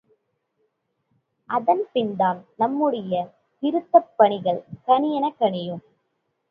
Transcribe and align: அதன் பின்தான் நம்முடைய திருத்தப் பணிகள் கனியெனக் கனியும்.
அதன் 1.49 1.83
பின்தான் 1.93 2.47
நம்முடைய 2.57 3.13
திருத்தப் 3.63 4.11
பணிகள் 4.17 4.61
கனியெனக் 4.87 5.39
கனியும். 5.39 5.83